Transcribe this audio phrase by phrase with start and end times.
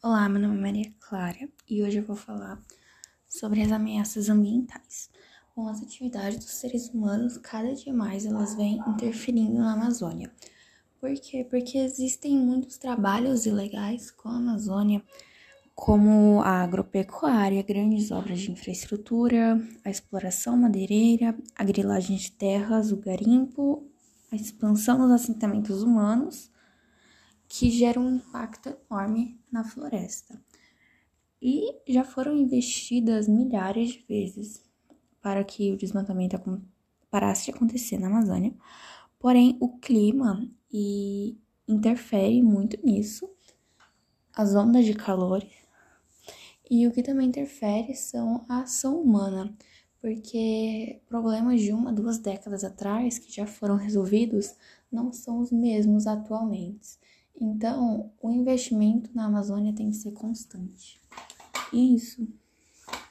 [0.00, 2.62] Olá, meu nome é Maria Clara e hoje eu vou falar
[3.26, 5.10] sobre as ameaças ambientais.
[5.52, 10.32] Com as atividades dos seres humanos, cada dia mais elas vêm interferindo na Amazônia.
[11.00, 11.44] Por quê?
[11.50, 15.02] Porque existem muitos trabalhos ilegais com a Amazônia,
[15.74, 22.98] como a agropecuária, grandes obras de infraestrutura, a exploração madeireira, a grilagem de terras, o
[22.98, 23.84] garimpo,
[24.30, 26.52] a expansão dos assentamentos humanos
[27.58, 30.40] que geram um impacto enorme na floresta.
[31.42, 34.64] E já foram investidas milhares de vezes
[35.20, 36.40] para que o desmatamento
[37.10, 38.54] parasse de acontecer na Amazônia.
[39.18, 43.28] Porém, o clima e interfere muito nisso,
[44.32, 45.44] as ondas de calor.
[46.70, 49.52] E o que também interfere são a ação humana,
[50.00, 54.54] porque problemas de uma, duas décadas atrás que já foram resolvidos
[54.92, 56.96] não são os mesmos atualmente.
[57.40, 61.00] Então, o investimento na Amazônia tem que ser constante.
[61.72, 62.26] É isso.